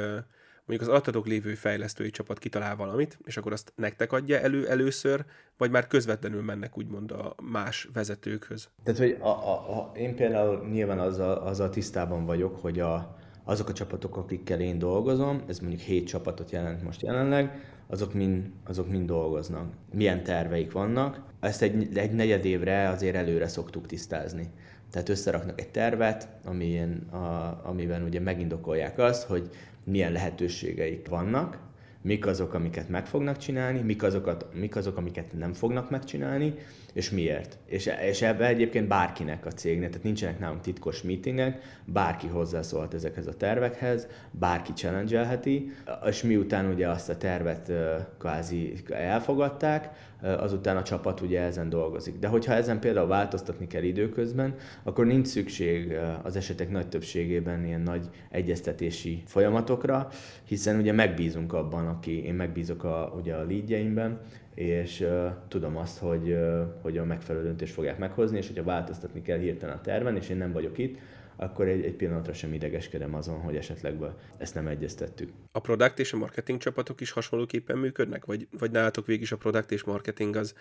[0.67, 5.25] mondjuk az alattatok lévő fejlesztői csapat kitalál valamit, és akkor azt nektek adja elő először,
[5.58, 8.69] vagy már közvetlenül mennek úgymond a más vezetőkhöz?
[8.84, 13.69] Tehát, hogy a, a, a, én például nyilván azzal, azzal tisztában vagyok, hogy a, azok
[13.69, 18.89] a csapatok, akikkel én dolgozom, ez mondjuk hét csapatot jelent most jelenleg, azok mind, azok
[18.89, 19.73] mind dolgoznak.
[19.93, 21.21] Milyen terveik vannak.
[21.39, 24.49] Ezt egy, egy negyed évre azért előre szoktuk tisztázni.
[24.91, 29.49] Tehát összeraknak egy tervet, amilyen, a, amiben ugye megindokolják azt, hogy
[29.88, 31.60] milyen lehetőségeik vannak,
[32.02, 36.54] mik azok, amiket meg fognak csinálni, mik, azokat, mik azok, amiket nem fognak megcsinálni,
[36.97, 37.57] és miért.
[37.65, 43.27] És, és ebbe egyébként bárkinek a cégnek, tehát nincsenek nálunk titkos meetingek, bárki hozzászólhat ezekhez
[43.27, 45.39] a tervekhez, bárki challenge
[46.05, 47.71] és miután ugye azt a tervet
[48.17, 49.89] kvázi elfogadták,
[50.21, 52.19] azután a csapat ugye ezen dolgozik.
[52.19, 57.81] De hogyha ezen például változtatni kell időközben, akkor nincs szükség az esetek nagy többségében ilyen
[57.81, 60.07] nagy egyeztetési folyamatokra,
[60.43, 64.19] hiszen ugye megbízunk abban, aki én megbízok a, ugye a leadjeimben,
[64.58, 69.22] és uh, tudom azt, hogy, uh, hogy a megfelelő döntést fogják meghozni, és hogyha változtatni
[69.22, 70.98] kell hirtelen a terven, és én nem vagyok itt,
[71.36, 73.96] akkor egy, egy pillanatra sem idegeskedem azon, hogy esetleg
[74.38, 75.32] ezt nem egyeztettük.
[75.52, 78.26] A product és a marketing csapatok is hasonlóképpen működnek?
[78.26, 80.54] Vagy, vagy nálatok végig is a product és marketing az,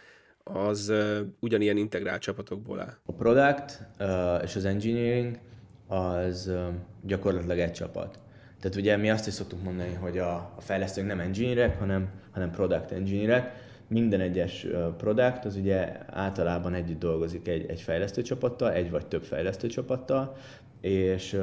[0.45, 2.97] az uh, ugyanilyen integrált csapatokból áll?
[3.05, 5.39] A product uh, és az engineering
[5.87, 6.67] az uh,
[7.03, 8.19] gyakorlatilag egy csapat.
[8.61, 12.51] Tehát ugye mi azt is szoktuk mondani, hogy a, a fejlesztők nem engineerek, hanem, hanem
[12.51, 19.07] product engineerek, minden egyes product az ugye általában együtt dolgozik egy, egy fejlesztőcsapattal, egy vagy
[19.07, 20.37] több fejlesztőcsapattal,
[20.81, 21.37] és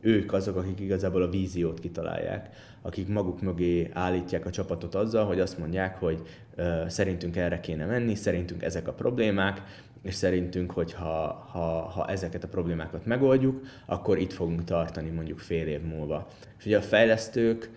[0.00, 2.48] ők azok, akik igazából a víziót kitalálják,
[2.82, 6.22] akik maguk mögé állítják a csapatot azzal, hogy azt mondják, hogy
[6.86, 9.62] szerintünk erre kéne menni, szerintünk ezek a problémák,
[10.02, 15.38] és szerintünk, hogy ha, ha, ha ezeket a problémákat megoldjuk, akkor itt fogunk tartani mondjuk
[15.38, 16.26] fél év múlva.
[16.58, 17.70] És ugye a fejlesztők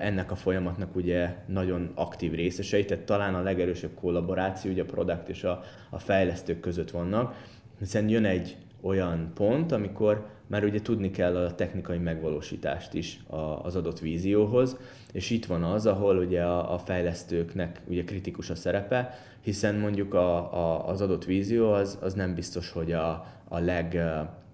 [0.00, 5.28] ennek a folyamatnak ugye nagyon aktív részesei, tehát talán a legerősebb kollaboráció ugye a product
[5.28, 7.34] és a, a fejlesztők között vannak,
[7.78, 13.20] hiszen jön egy olyan pont, amikor már ugye tudni kell a technikai megvalósítást is
[13.62, 14.76] az adott vízióhoz,
[15.12, 20.14] és itt van az, ahol ugye a, a fejlesztőknek ugye kritikus a szerepe, hiszen mondjuk
[20.14, 23.94] a, a, az adott vízió az, az nem biztos, hogy a, a leg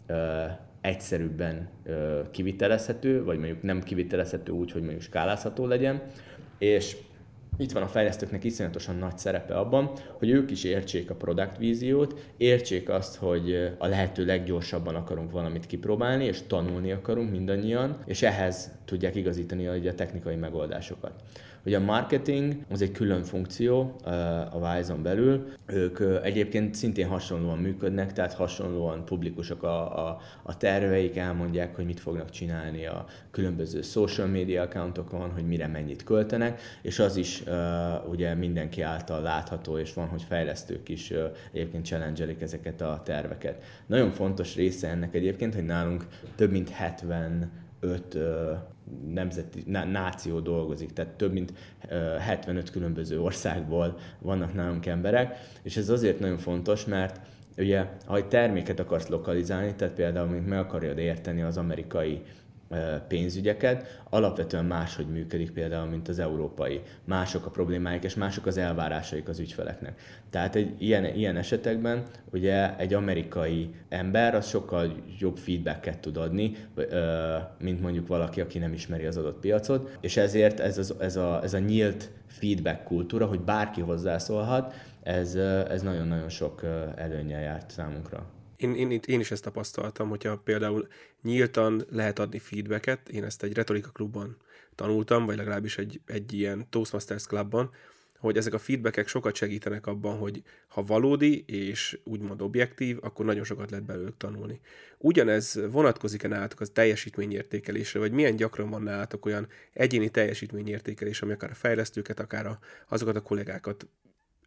[0.06, 0.44] ö,
[0.80, 6.02] egyszerűbben ö, kivitelezhető, vagy mondjuk nem kivitelezhető úgy, hogy mondjuk skálázható legyen,
[6.59, 6.96] és
[7.57, 12.33] itt van a fejlesztőknek iszonyatosan nagy szerepe abban, hogy ők is értsék a product víziót,
[12.37, 18.71] értsék azt, hogy a lehető leggyorsabban akarunk valamit kipróbálni, és tanulni akarunk mindannyian, és ehhez
[18.85, 21.12] tudják igazítani a technikai megoldásokat.
[21.66, 23.96] Ugye a marketing az egy külön funkció
[24.50, 25.46] a Wise-on belül.
[25.66, 32.00] Ők egyébként szintén hasonlóan működnek, tehát hasonlóan publikusak a, a, a terveik, elmondják, hogy mit
[32.00, 37.42] fognak csinálni a különböző social media accountokon, hogy mire mennyit költenek, és az is
[38.11, 41.12] ugye mindenki által látható, és van, hogy fejlesztők is
[41.52, 43.62] egyébként challenge ezeket a terveket.
[43.87, 47.50] Nagyon fontos része ennek egyébként, hogy nálunk több mint 70
[47.81, 48.18] öt
[49.09, 51.53] nemzeti, náció dolgozik, tehát több mint
[52.18, 57.20] 75 különböző országból vannak nálunk emberek, és ez azért nagyon fontos, mert
[57.57, 62.22] ugye, ha egy terméket akarsz lokalizálni, tehát például, mint meg akarjad érteni az amerikai
[63.09, 66.83] pénzügyeket, alapvetően máshogy működik például, mint az európai.
[67.05, 70.00] Mások a problémáik, és mások az elvárásaik az ügyfeleknek.
[70.31, 72.02] Tehát egy ilyen, ilyen esetekben
[72.33, 76.57] ugye egy amerikai ember az sokkal jobb feedbacket tud adni,
[77.59, 81.40] mint mondjuk valaki, aki nem ismeri az adott piacot, és ezért ez, az, ez, a,
[81.42, 85.35] ez a nyílt feedback kultúra, hogy bárki hozzászólhat, ez,
[85.70, 86.62] ez nagyon-nagyon sok
[86.96, 88.26] előnyel járt számunkra.
[88.57, 90.88] Én, én, én is ezt tapasztaltam, hogyha például
[91.23, 94.37] nyíltan lehet adni feedbacket, én ezt egy retorika klubban
[94.75, 97.71] tanultam, vagy legalábbis egy, egy ilyen Toastmasters klubban,
[98.19, 103.45] hogy ezek a feedbackek sokat segítenek abban, hogy ha valódi és úgymond objektív, akkor nagyon
[103.45, 104.61] sokat lehet belőlük tanulni.
[104.99, 111.51] Ugyanez vonatkozik-e nálatok az teljesítményértékelésre, vagy milyen gyakran van nálatok olyan egyéni teljesítményértékelés, ami akár
[111.51, 113.87] a fejlesztőket, akár azokat a kollégákat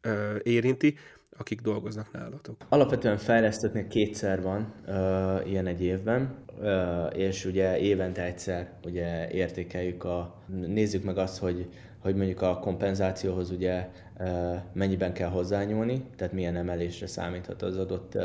[0.01, 0.95] ö, érinti,
[1.39, 2.55] akik dolgoznak nálatok?
[2.69, 10.03] Alapvetően fejlesztőknek kétszer van uh, ilyen egy évben, uh, és ugye évente egyszer ugye értékeljük
[10.03, 13.87] a, nézzük meg azt, hogy hogy mondjuk a kompenzációhoz ugye
[14.73, 18.17] mennyiben kell hozzányúlni, tehát milyen emelésre számíthat az adott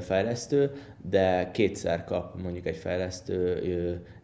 [0.00, 0.70] fejlesztő,
[1.10, 3.60] de kétszer kap mondjuk egy fejlesztő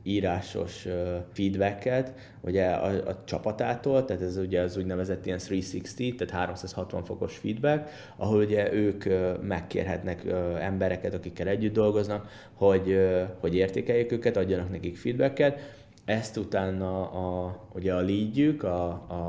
[0.03, 0.87] írásos
[1.33, 7.37] feedbacket ugye a, a csapatától, tehát ez ugye az úgynevezett ilyen 360, tehát 360 fokos
[7.37, 9.05] feedback, ahol ugye ők
[9.43, 10.25] megkérhetnek
[10.61, 17.95] embereket, akikkel együtt dolgoznak, hogy, hogy értékeljék őket, adjanak nekik feedbacket, ezt utána a, ugye
[17.95, 18.89] a leadjük, a,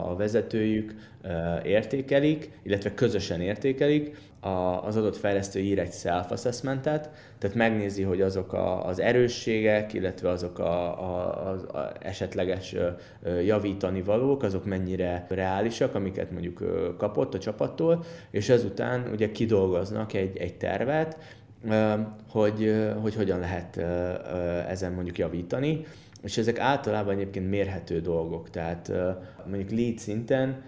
[0.10, 0.96] a, vezetőjük
[1.64, 8.54] értékelik, illetve közösen értékelik, a, az adott fejlesztő ír egy self-assessmentet, tehát megnézi, hogy azok
[8.54, 12.76] a, az erősségek, illetve azok a, a, a, a esetleges
[13.44, 16.64] javítani valók, azok mennyire reálisak, amiket mondjuk
[16.98, 21.18] kapott a csapattól, és ezután ugye kidolgoznak egy, egy tervet,
[22.30, 23.78] hogy, hogy hogyan lehet
[24.68, 25.86] ezen mondjuk javítani
[26.24, 28.92] és ezek általában egyébként mérhető dolgok, tehát
[29.46, 30.62] mondjuk lead szinten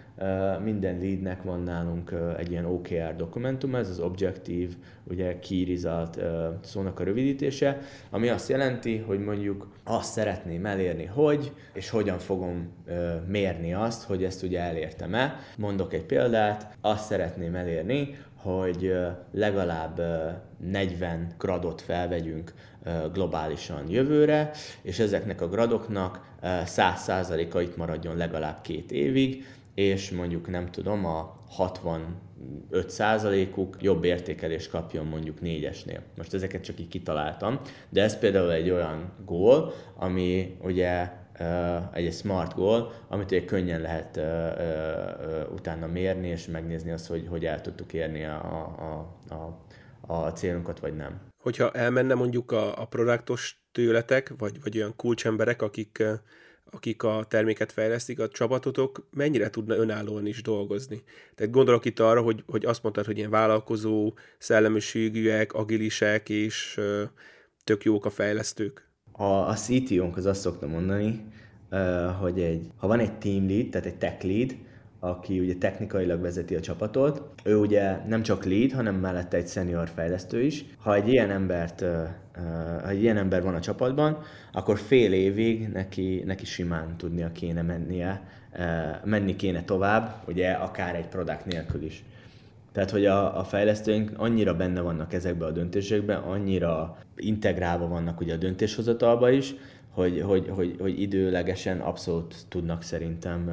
[0.63, 6.19] minden leadnek van nálunk egy ilyen OKR dokumentum, ez az Objective, ugye Key Result
[6.63, 12.69] szónak a rövidítése, ami azt jelenti, hogy mondjuk azt szeretném elérni, hogy, és hogyan fogom
[13.27, 15.39] mérni azt, hogy ezt ugye elértem-e.
[15.57, 18.93] Mondok egy példát, azt szeretném elérni, hogy
[19.31, 20.01] legalább
[20.57, 22.53] 40 gradot felvegyünk
[23.13, 30.71] globálisan jövőre, és ezeknek a gradoknak 100%-a itt maradjon legalább két évig, és mondjuk nem
[30.71, 36.01] tudom, a 65%-uk jobb értékelést kapjon mondjuk négyesnél.
[36.17, 41.11] Most ezeket csak így kitaláltam, de ez például egy olyan gól, ami ugye
[41.93, 44.19] egy smart goal, amit ugye könnyen lehet
[45.51, 49.65] utána mérni, és megnézni azt, hogy hogy el tudtuk érni a, a, a,
[50.13, 51.21] a célunkat, vagy nem.
[51.37, 56.03] Hogyha elmenne mondjuk a, a produktos tőletek, vagy, vagy olyan kulcsemberek, akik,
[56.71, 61.03] akik a terméket fejlesztik, a csapatotok mennyire tudna önállóan is dolgozni?
[61.35, 66.81] Tehát gondolok itt arra, hogy, hogy azt mondtad, hogy ilyen vállalkozó, szellemiségűek, agilisek és
[67.63, 68.84] tök jók a fejlesztők?
[69.17, 71.23] A, a CTO-nk az azt szokta mondani,
[72.19, 74.55] hogy egy, ha van egy team lead, tehát egy tech lead,
[74.99, 77.21] aki ugye technikailag vezeti a csapatot.
[77.43, 80.65] Ő ugye nem csak lead, hanem mellette egy senior fejlesztő is.
[80.77, 81.85] Ha egy ilyen embert,
[82.81, 84.17] ha egy ilyen ember van a csapatban,
[84.51, 88.21] akkor fél évig neki, neki simán tudnia kéne mennie,
[89.03, 92.03] menni kéne tovább, ugye akár egy product nélkül is.
[92.75, 98.33] Tehát, hogy a, a fejlesztőink annyira benne vannak ezekbe a döntésekben, annyira integrálva vannak ugye
[98.33, 99.53] a döntéshozatalba is,
[99.89, 103.51] hogy, hogy, hogy, hogy időlegesen abszolút tudnak szerintem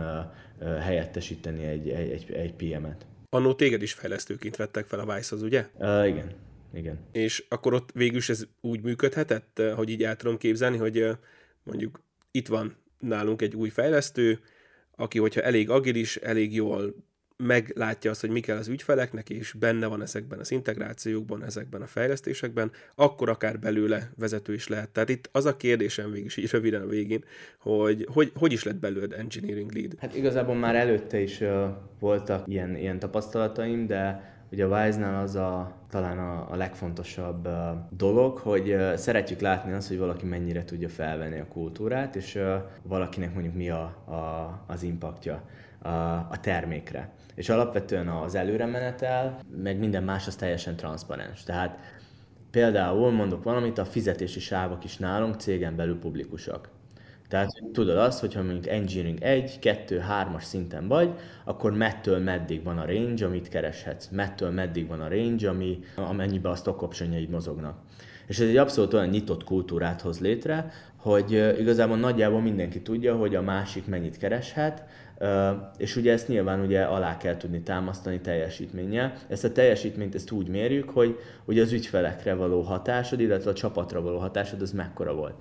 [0.80, 3.06] helyettesíteni egy, egy, egy, egy PM-et.
[3.30, 5.66] Annó téged is fejlesztőként vettek fel a vice az ugye?
[5.78, 6.30] Uh, igen.
[6.74, 6.98] Igen.
[7.12, 11.06] És akkor ott végül is ez úgy működhetett, hogy így el tudom képzelni, hogy
[11.62, 14.40] mondjuk itt van nálunk egy új fejlesztő,
[14.96, 16.94] aki, hogyha elég agilis, elég jól
[17.42, 21.86] meglátja azt, hogy mi kell az ügyfeleknek, és benne van ezekben az integrációkban, ezekben a
[21.86, 24.88] fejlesztésekben, akkor akár belőle vezető is lehet.
[24.88, 27.24] Tehát itt az a kérdésem végig is így röviden a végén,
[27.58, 29.94] hogy hogy, hogy is lett belőled engineering lead?
[29.98, 31.64] Hát igazából már előtte is uh,
[31.98, 37.54] voltak ilyen, ilyen tapasztalataim, de ugye a Wise-nál az a, talán a, a legfontosabb uh,
[37.90, 42.54] dolog, hogy uh, szeretjük látni azt, hogy valaki mennyire tudja felvenni a kultúrát, és uh,
[42.82, 45.42] valakinek mondjuk mi a, a, az impaktja
[45.82, 45.88] a,
[46.30, 51.42] a termékre és alapvetően az előremenetel, meg minden más az teljesen transzparens.
[51.42, 51.78] Tehát
[52.50, 56.68] például mondok valamit, a fizetési sávok is nálunk cégen belül publikusak.
[57.28, 61.10] Tehát tudod azt, hogyha mondjuk engineering 1, 2, 3-as szinten vagy,
[61.44, 64.08] akkor mettől meddig van a range, amit kereshetsz.
[64.08, 67.78] Mettől meddig van a range, ami, amennyiben a stock optionjaid mozognak.
[68.32, 73.34] És ez egy abszolút olyan nyitott kultúrát hoz létre, hogy igazából nagyjából mindenki tudja, hogy
[73.34, 74.84] a másik mennyit kereshet,
[75.76, 79.12] és ugye ezt nyilván ugye alá kell tudni támasztani teljesítménnyel.
[79.28, 84.02] Ezt a teljesítményt ezt úgy mérjük, hogy ugye az ügyfelekre való hatásod, illetve a csapatra
[84.02, 85.34] való hatásod az mekkora volt.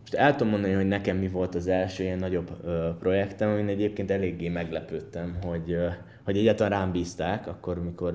[0.00, 2.50] Most el tudom mondani, hogy nekem mi volt az első ilyen nagyobb
[2.98, 5.86] projektem, amin egyébként eléggé meglepődtem, hogy, ö,
[6.24, 8.14] hogy egyáltalán rám bízták, akkor, mikor,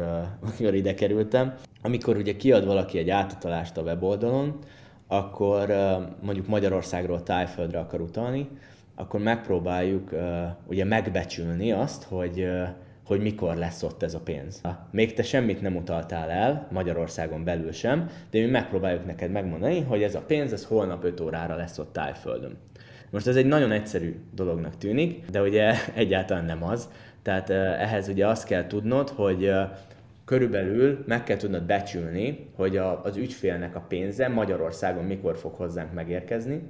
[0.60, 1.56] ö, ide kerültem.
[1.86, 4.60] Amikor ugye kiad valaki egy átutalást a weboldalon,
[5.08, 5.76] akkor
[6.21, 8.48] mondjuk Magyarországról Tájföldre akar utalni,
[8.95, 10.10] akkor megpróbáljuk
[10.67, 12.48] ugye megbecsülni azt, hogy,
[13.06, 14.62] hogy mikor lesz ott ez a pénz.
[14.91, 20.04] Még te semmit nem utaltál el, Magyarországon belül sem, de mi megpróbáljuk neked megmondani, hogy
[20.04, 22.58] ez a pénz, ez holnap 5 órára lesz ott Tájföldön.
[23.10, 26.89] Most ez egy nagyon egyszerű dolognak tűnik, de ugye egyáltalán nem az.
[27.21, 29.52] Tehát ehhez ugye azt kell tudnod, hogy
[30.26, 35.94] körülbelül meg kell tudnod becsülni, hogy a, az ügyfélnek a pénze Magyarországon mikor fog hozzánk
[35.94, 36.62] megérkezni,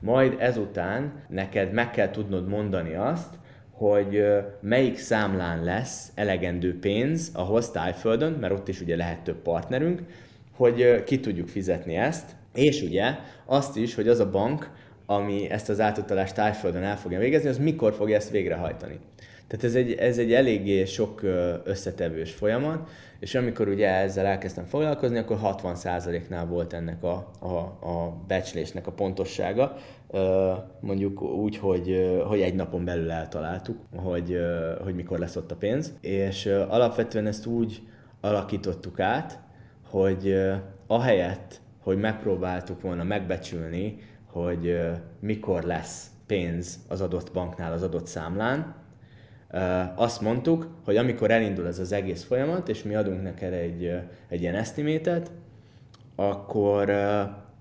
[0.00, 3.38] majd ezután neked meg kell tudnod mondani azt,
[3.70, 4.24] hogy
[4.60, 10.02] melyik számlán lesz elegendő pénz ahhoz Tájföldön, mert ott is ugye lehet több partnerünk,
[10.56, 14.70] hogy ki tudjuk fizetni ezt, és ugye azt is, hogy az a bank,
[15.06, 18.98] ami ezt az átutalást Tájföldön el fogja végezni, az mikor fogja ezt végrehajtani.
[19.46, 21.22] Tehát ez egy, ez egy eléggé sok
[21.64, 27.56] összetevős folyamat, és amikor ugye ezzel elkezdtem foglalkozni, akkor 60%-nál volt ennek a, a,
[27.88, 29.76] a becslésnek a pontossága,
[30.80, 34.38] mondjuk úgy, hogy, hogy egy napon belül eltaláltuk, hogy,
[34.82, 37.82] hogy mikor lesz ott a pénz, és alapvetően ezt úgy
[38.20, 39.38] alakítottuk át,
[39.90, 40.34] hogy
[40.86, 44.80] ahelyett, hogy megpróbáltuk volna megbecsülni, hogy
[45.20, 48.83] mikor lesz pénz az adott banknál, az adott számlán,
[49.94, 53.92] azt mondtuk, hogy amikor elindul ez az egész folyamat, és mi adunk neked egy,
[54.28, 55.30] egy ilyen esztimétet,
[56.16, 56.92] akkor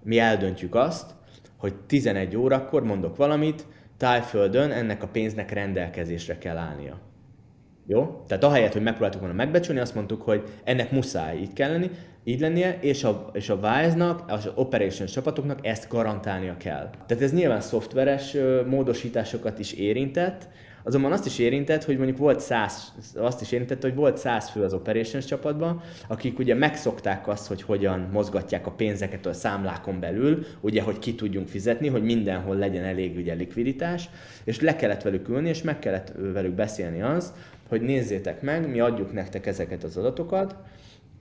[0.04, 1.12] mi eldöntjük azt,
[1.58, 3.66] hogy 11 órakor mondok valamit,
[3.98, 7.00] Tájföldön ennek a pénznek rendelkezésre kell állnia.
[7.88, 8.24] Jó?
[8.28, 11.90] Tehát ahelyett, hogy megpróbáltuk volna megbecsülni, azt mondtuk, hogy ennek muszáj így kell lenni,
[12.24, 16.90] így lennie, és a, és a Wise-nak, az operations csapatoknak ezt garantálnia kell.
[17.08, 20.50] Tehát ez nyilván szoftveres módosításokat is érintett,
[20.84, 24.64] Azonban azt is érintett, hogy mondjuk volt száz, azt is érintett, hogy volt száz fő
[24.64, 30.46] az operations csapatban, akik ugye megszokták azt, hogy hogyan mozgatják a pénzeket a számlákon belül,
[30.62, 34.10] ugye, hogy ki tudjunk fizetni, hogy mindenhol legyen elég ugye likviditás,
[34.44, 37.34] és le kellett velük ülni, és meg kellett velük beszélni az,
[37.70, 40.56] hogy nézzétek meg, mi adjuk nektek ezeket az adatokat,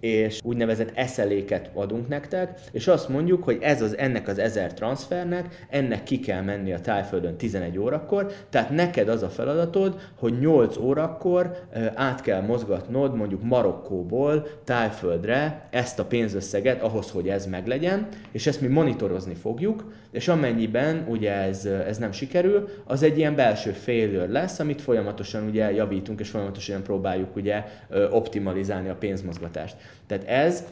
[0.03, 5.67] és úgynevezett eszeléket adunk nektek, és azt mondjuk, hogy ez az, ennek az ezer transfernek,
[5.69, 10.77] ennek ki kell menni a tájföldön 11 órakor, tehát neked az a feladatod, hogy 8
[10.77, 11.59] órakor
[11.95, 18.61] át kell mozgatnod mondjuk Marokkóból tájföldre ezt a pénzösszeget ahhoz, hogy ez meglegyen, és ezt
[18.61, 24.27] mi monitorozni fogjuk, és amennyiben ugye ez, ez nem sikerül, az egy ilyen belső failure
[24.27, 27.65] lesz, amit folyamatosan ugye javítunk, és folyamatosan próbáljuk ugye
[28.11, 29.77] optimalizálni a pénzmozgatást.
[30.07, 30.65] Tehát ez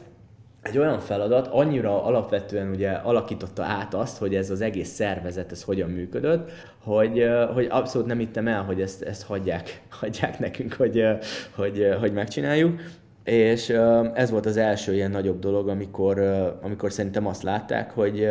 [0.61, 5.63] egy olyan feladat annyira alapvetően ugye alakította át azt, hogy ez az egész szervezet, ez
[5.63, 11.05] hogyan működött, hogy, hogy abszolút nem ittem el, hogy ezt, ezt hagyják, hagyják nekünk, hogy,
[11.55, 12.79] hogy, hogy megcsináljuk.
[13.23, 13.69] És
[14.13, 16.19] ez volt az első ilyen nagyobb dolog, amikor,
[16.61, 18.29] amikor szerintem azt látták, hogy,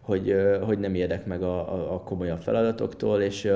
[0.00, 3.52] hogy, hogy nem ijedek meg a, a komolyabb feladatoktól, és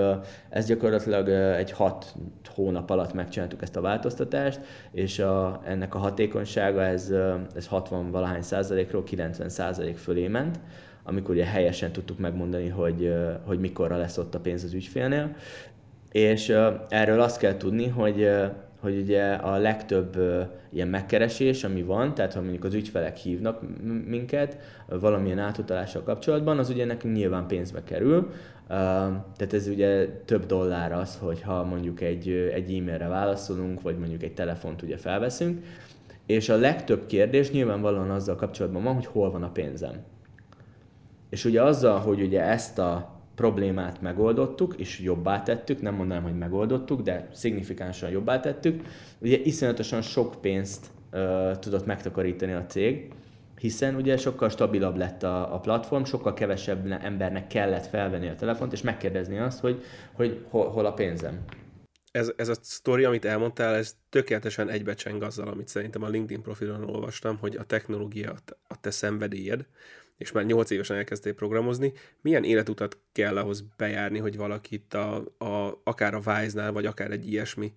[0.48, 1.28] ez gyakorlatilag
[1.58, 2.14] egy hat
[2.54, 4.60] hónap alatt megcsináltuk ezt a változtatást,
[4.92, 7.12] és a, ennek a hatékonysága ez,
[7.56, 10.60] ez 60 valahány százalékról 90 százalék fölé ment,
[11.02, 13.14] amikor ugye helyesen tudtuk megmondani, hogy,
[13.44, 15.34] hogy mikorra lesz ott a pénz az ügyfélnél.
[16.12, 16.56] És
[16.88, 18.30] erről azt kell tudni, hogy
[18.80, 20.16] hogy ugye a legtöbb
[20.72, 23.60] ilyen megkeresés, ami van, tehát ha mondjuk az ügyfelek hívnak
[24.06, 24.58] minket
[24.88, 28.30] valamilyen átutalással kapcsolatban, az ugye nekünk nyilván pénzbe kerül,
[28.66, 34.34] tehát ez ugye több dollár az, hogyha mondjuk egy, egy e-mailre válaszolunk, vagy mondjuk egy
[34.34, 35.64] telefont ugye felveszünk,
[36.26, 39.94] és a legtöbb kérdés nyilvánvalóan azzal kapcsolatban van, hogy hol van a pénzem.
[41.28, 46.38] És ugye azzal, hogy ugye ezt a problémát megoldottuk, és jobbá tettük, nem mondanám, hogy
[46.38, 48.82] megoldottuk, de szignifikánsan jobbá tettük.
[49.18, 53.12] Ugye iszonyatosan sok pénzt uh, tudott megtakarítani a cég,
[53.58, 58.72] hiszen ugye sokkal stabilabb lett a, a platform, sokkal kevesebb embernek kellett felvenni a telefont,
[58.72, 59.82] és megkérdezni azt, hogy,
[60.12, 61.44] hogy hol, hol a pénzem.
[62.10, 66.84] Ez, ez a sztori, amit elmondtál, ez tökéletesen egybecseng azzal, amit szerintem a LinkedIn profilon
[66.84, 68.34] olvastam, hogy a technológia
[68.68, 69.66] a te szenvedélyed,
[70.16, 75.80] és már 8 évesen elkezdtél programozni, milyen életutat kell ahhoz bejárni, hogy valakit a, a,
[75.84, 77.72] akár a Wise-nál, vagy akár egy ilyesmi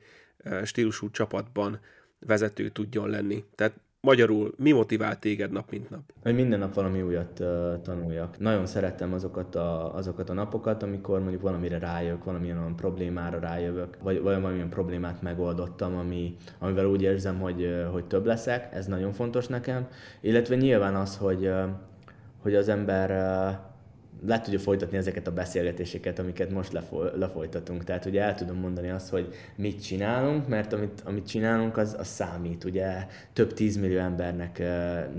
[0.63, 1.79] stílusú csapatban
[2.19, 3.43] vezető tudjon lenni.
[3.55, 6.01] Tehát Magyarul, mi motivál téged nap mint nap?
[6.21, 8.39] Hogy minden nap valami újat uh, tanuljak.
[8.39, 13.97] Nagyon szeretem azokat a, azokat a napokat, amikor mondjuk valamire rájövök, valamilyen olyan problémára rájövök,
[14.01, 18.73] vagy, vagy valamilyen problémát megoldottam, ami, amivel úgy érzem, hogy, hogy több leszek.
[18.73, 19.87] Ez nagyon fontos nekem.
[20.21, 21.51] Illetve nyilván az, hogy,
[22.41, 23.11] hogy az ember
[24.27, 27.83] le tudja folytatni ezeket a beszélgetéseket, amiket most lefo- lefolytatunk.
[27.83, 32.07] Tehát ugye el tudom mondani azt, hogy mit csinálunk, mert amit, amit csinálunk, az, az
[32.07, 34.63] számít, ugye több tízmillió embernek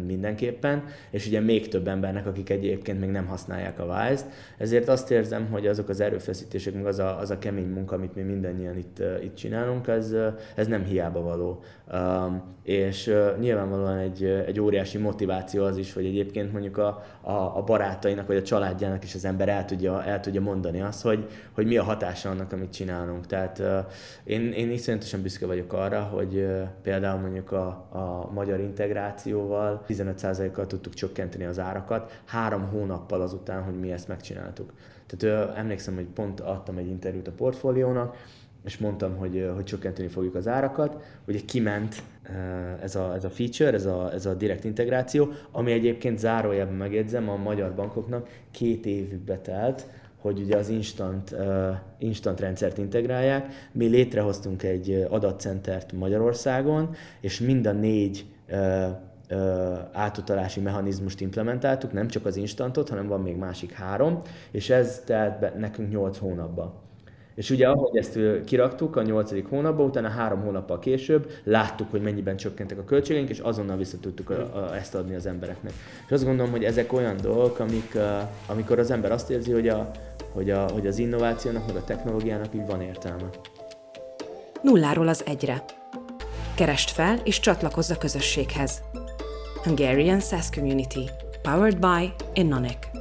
[0.07, 4.27] mindenképpen, és ugye még több embernek, akik egyébként még nem használják a Wise-t.
[4.59, 8.15] Ezért azt érzem, hogy azok az erőfeszítések, meg az a, az a kemény munka, amit
[8.15, 10.15] mi mindannyian itt, itt csinálunk, ez,
[10.55, 11.63] ez nem hiába való.
[11.93, 17.63] Um, és nyilvánvalóan egy, egy óriási motiváció az is, hogy egyébként mondjuk a, a, a
[17.67, 21.67] barátainak vagy a családjának is az ember el tudja, el tudja mondani azt, hogy, hogy
[21.67, 23.27] mi a hatása annak, amit csinálunk.
[23.27, 23.63] Tehát
[24.25, 26.47] én, én iszonyatosan büszke vagyok arra, hogy
[26.83, 33.81] például mondjuk a, a magyar integrációval 15%-kal tudtuk csökkenteni az árakat, három hónappal azután, hogy
[33.81, 34.73] mi ezt megcsináltuk.
[35.07, 38.17] Tehát emlékszem, hogy pont adtam egy interjút a portfóliónak,
[38.65, 41.03] és mondtam, hogy, hogy csökkenteni fogjuk az árakat.
[41.27, 42.03] Ugye kiment
[42.83, 47.29] ez a, ez a feature, ez a, ez a direkt integráció, ami egyébként zárójelben megjegyzem,
[47.29, 49.87] a magyar bankoknak két évükbe telt,
[50.21, 53.53] hogy ugye az instant, uh, instant rendszert integrálják.
[53.73, 58.89] Mi létrehoztunk egy adatcentert Magyarországon, és mind a négy uh,
[59.93, 65.39] átutalási mechanizmust implementáltuk, nem csak az instantot, hanem van még másik három, és ez telt
[65.39, 66.90] be nekünk 8 hónapban.
[67.41, 72.37] És ugye ahogy ezt kiraktuk a nyolcadik hónapban, utána három hónappal később láttuk, hogy mennyiben
[72.37, 75.73] csökkentek a költségeink, és azonnal vissza tudtuk a, a, ezt adni az embereknek.
[76.07, 77.99] És azt gondolom, hogy ezek olyan dolgok, amik,
[78.47, 79.91] amikor az ember azt érzi, hogy, a,
[80.33, 83.29] hogy, a, hogy az innovációnak, meg a technológiának így van értelme.
[84.63, 85.65] Nulláról az egyre.
[86.55, 88.83] Kerest fel és csatlakozz a közösséghez.
[89.63, 91.11] Hungarian SaaS Community.
[91.43, 93.00] Powered by Innonic.